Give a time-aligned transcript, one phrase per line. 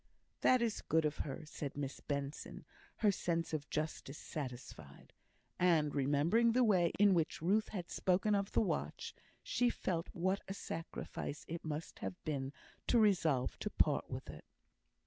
[0.39, 2.65] "That is good of her," said Miss Benson,
[3.05, 5.13] her sense of justice satisfied;
[5.59, 10.41] and, remembering the way in which Ruth had spoken of the watch, she felt what
[10.47, 12.51] a sacrifice it must have been
[12.87, 14.45] to resolve to part with it.